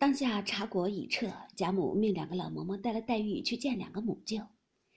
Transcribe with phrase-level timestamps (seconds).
[0.00, 4.40] 当下茶果已撤，贾母命两个老嬷嬷带了黛玉去见两个母舅。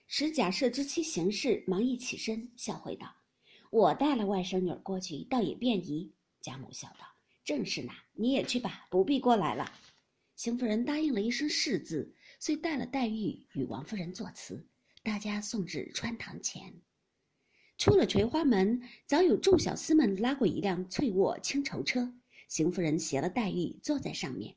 [0.06, 3.06] 使贾赦知其形势，忙一起身，笑回道
[3.70, 7.04] ：“我带了外甥女儿过去，倒也便宜。”贾母笑道
[7.44, 9.70] ：“正是呢，你也去吧，不必过来了。”
[10.36, 14.66] 邢夫人答应了一声“是”字，遂带了黛玉与王夫人作辞，
[15.02, 16.80] 大家送至穿堂前。
[17.76, 22.10] 出了垂花门，早有众小厮们拉过一辆翠卧青绸车，
[22.48, 24.56] 邢夫人携了黛玉坐在上面。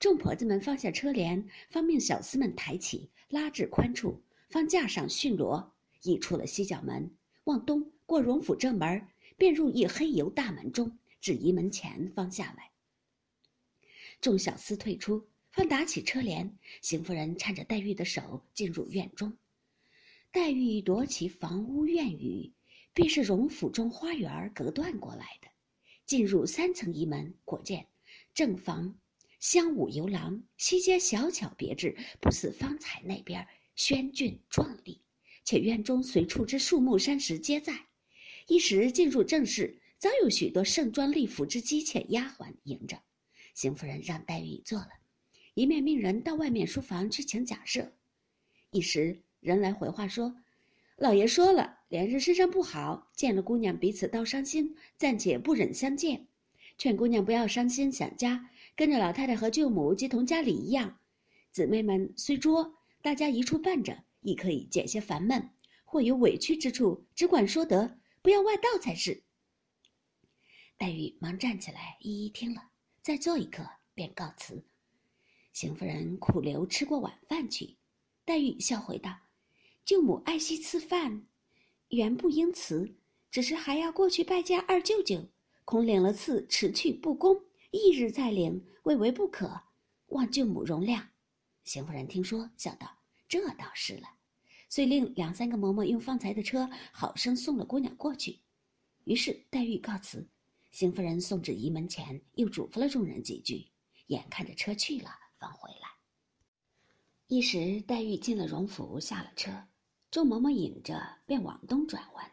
[0.00, 4.18] 众婆子们放下车帘，方命小厮们抬起，拉至宽处，
[4.48, 5.72] 方架上驯骡，
[6.04, 7.14] 已出了西角门，
[7.44, 12.70] 往东过荣府正门，便入一黑油大门中，至仪门前方下来。
[14.22, 19.36] 众小厮退出，方打起车帘，邢夫人搀着黛玉的手进入院中。
[20.32, 22.50] 黛玉夺其房屋院宇，
[22.94, 25.48] 便是荣府中花园隔断过来的。
[26.06, 27.86] 进入三层仪门，果见
[28.32, 28.94] 正房。
[29.40, 35.00] 香舞游廊，西街小巧别致，不似方才那边轩峻壮丽。
[35.44, 37.86] 且院中随处之树木山石皆在。
[38.48, 43.00] 一时进入正室，早有许多盛装丽服之姬妾丫鬟迎着。
[43.54, 44.90] 邢夫人让黛玉坐了，
[45.54, 47.90] 一面命人到外面书房去请贾赦。
[48.70, 50.36] 一时人来回话说，
[50.96, 56.28] 老爷说了，连日身上不好，见了姑娘彼此倒伤心，暂且不忍相见，
[56.76, 58.50] 劝姑娘不要伤心想家。
[58.80, 60.98] 跟着老太太和舅母及同家里一样，
[61.52, 65.50] 姊妹们虽拙，大家一处伴着，亦可以减些烦闷。
[65.84, 69.22] 或有委屈之处，只管说得，不要外道才是。
[70.78, 72.70] 黛玉忙站起来，一一听了，
[73.02, 74.64] 再坐一刻，便告辞。
[75.52, 77.76] 邢夫人苦留吃过晚饭去。
[78.24, 79.14] 黛玉笑回道
[79.84, 81.26] ：“舅母爱惜赐饭，
[81.90, 82.94] 原不应辞，
[83.30, 85.28] 只是还要过去拜见二舅舅，
[85.66, 89.62] 恐领了赐迟去不恭。”翌日再领，未为不可，
[90.08, 91.06] 望舅母容谅。
[91.64, 94.08] 邢夫人听说，笑道：“这倒是了。”
[94.68, 98.40] 遂令两三个嬷嬷用方才的车，好生送了姑娘过去。
[99.04, 100.28] 于是黛玉告辞，
[100.70, 103.66] 邢夫人送至仪门前，又嘱咐了众人几句，
[104.06, 105.88] 眼看着车去了，方回来。
[107.26, 109.64] 一时黛玉进了荣府，下了车，
[110.10, 112.30] 众嬷嬷引着，便往东转弯，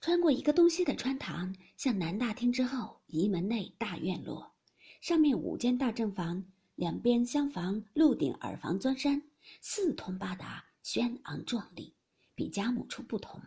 [0.00, 4.55] 穿过一个东西的穿堂，向南大厅之后，仪门内大院落。
[5.06, 6.44] 上面五间大正房，
[6.74, 9.22] 两边厢房、鹿顶耳房、钻山，
[9.60, 11.94] 四通八达，轩昂壮丽，
[12.34, 13.40] 比贾母处不同。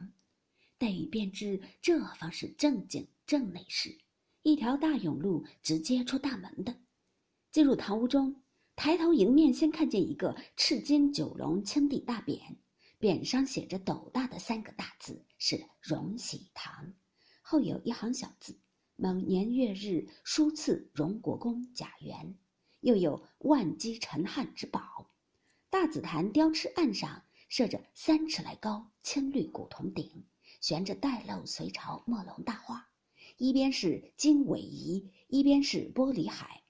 [0.78, 3.98] 黛玉便知这方是正经正内室，
[4.42, 6.74] 一条大甬路直接出大门的。
[7.52, 8.42] 进入堂屋中，
[8.78, 12.40] 抬头迎面先看见一个赤金九龙青地大匾，
[13.02, 16.94] 匾上写着斗大的三个大字，是“荣禧堂”，
[17.44, 18.58] 后有一行小字。
[19.02, 22.36] 蒙年月日书赐荣国公贾元，
[22.82, 25.10] 又有万机陈汉之宝。
[25.70, 30.26] 大紫檀雕翅案上设着三尺来高青绿古铜鼎，
[30.60, 32.90] 悬着带漏隋朝墨龙大画，
[33.38, 36.62] 一边是金尾仪，一边是玻璃海。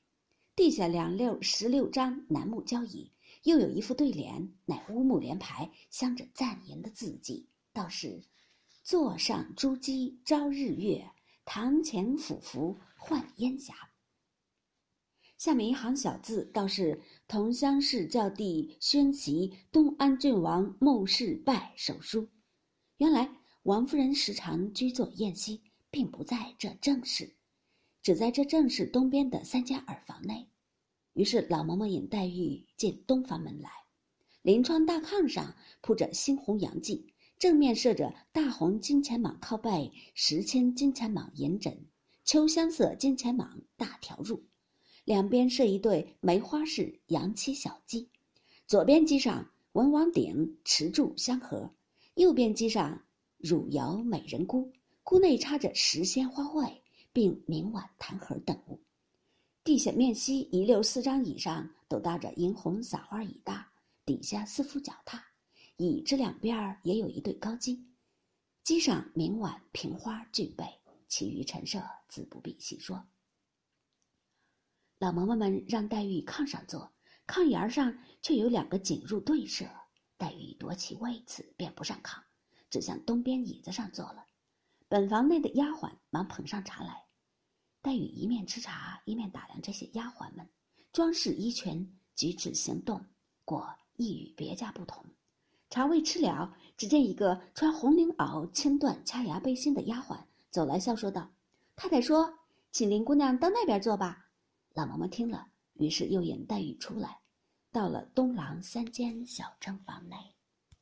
[0.56, 8.22] 地下两溜十六张楠木交椅，又有一副对联，乃乌木联排，镶着赞言的字迹，道是
[8.84, 11.10] ：“座上珠玑朝日月。”
[11.52, 13.74] 堂前俯伏唤烟霞。
[15.36, 22.30] 下面一行小字，倒是同乡市教弟宣习东安郡王孟氏拜手书。
[22.98, 23.32] 原来
[23.64, 27.34] 王夫人时常居坐宴席，并不在这正室，
[28.04, 30.52] 只在这正室东边的三间耳房内。
[31.14, 33.72] 于是老嬷嬷引黛玉进东房门来，
[34.44, 37.12] 临窗大炕上铺着猩红洋记。
[37.40, 41.86] 正面设着大红金钱蟒靠背，石青金钱蟒银枕，
[42.26, 44.42] 秋香色金钱蟒大条褥，
[45.06, 48.10] 两边设一对梅花式洋漆小鸡，
[48.68, 51.74] 左边机上文王鼎持柱相合，
[52.16, 53.02] 右边机上
[53.38, 54.70] 汝窑美人菇，
[55.02, 56.82] 菇内插着石鲜花卉，
[57.14, 58.82] 并明碗弹盒等物。
[59.64, 63.72] 地下面西一溜四张椅上都搭着银红撒花椅搭，
[64.06, 65.24] 底下四副脚踏。
[65.82, 67.88] 椅子两边儿也有一对高机，
[68.66, 70.66] 机上明碗平花俱备，
[71.08, 73.08] 其余陈设自不必细说。
[74.98, 76.92] 老嬷嬷们让黛玉炕上坐，
[77.26, 79.66] 炕沿上却有两个锦褥对设，
[80.18, 82.22] 黛玉夺其位子，便不上炕，
[82.70, 84.26] 只向东边椅子上坐了。
[84.90, 87.06] 本房内的丫鬟忙捧上茶来，
[87.82, 90.46] 黛玉一面吃茶，一面打量这些丫鬟们，
[90.92, 93.06] 装饰衣裙，举止行动，
[93.46, 93.66] 果
[93.96, 95.06] 亦与别家不同。
[95.70, 100.18] 茶未吃了，只见一个穿红绫袄、青缎掐牙背心的丫鬟
[100.50, 101.30] 走来，笑说道
[101.78, 102.40] ：“太太说，
[102.72, 104.30] 请林姑娘到那边坐吧。”
[104.74, 107.20] 老嬷嬷听了，于是又引黛玉出来，
[107.72, 110.16] 到了东廊三间小正房内。